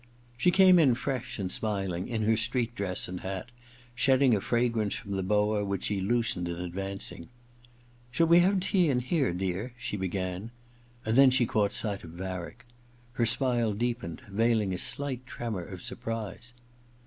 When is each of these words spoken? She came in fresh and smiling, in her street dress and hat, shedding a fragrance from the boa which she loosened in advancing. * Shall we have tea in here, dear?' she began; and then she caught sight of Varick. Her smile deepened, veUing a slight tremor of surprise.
She 0.35 0.49
came 0.49 0.79
in 0.79 0.95
fresh 0.95 1.37
and 1.37 1.51
smiling, 1.51 2.07
in 2.07 2.23
her 2.23 2.35
street 2.35 2.73
dress 2.73 3.07
and 3.07 3.19
hat, 3.19 3.51
shedding 3.93 4.33
a 4.35 4.41
fragrance 4.41 4.95
from 4.95 5.11
the 5.11 5.21
boa 5.21 5.63
which 5.63 5.83
she 5.83 6.01
loosened 6.01 6.47
in 6.47 6.55
advancing. 6.55 7.29
* 7.69 8.09
Shall 8.11 8.25
we 8.25 8.39
have 8.39 8.61
tea 8.61 8.89
in 8.89 9.01
here, 9.01 9.31
dear?' 9.31 9.75
she 9.77 9.97
began; 9.97 10.49
and 11.05 11.15
then 11.15 11.29
she 11.29 11.45
caught 11.45 11.71
sight 11.71 12.03
of 12.03 12.09
Varick. 12.13 12.65
Her 13.11 13.27
smile 13.27 13.73
deepened, 13.73 14.23
veUing 14.27 14.73
a 14.73 14.79
slight 14.79 15.23
tremor 15.27 15.63
of 15.65 15.83
surprise. 15.83 16.53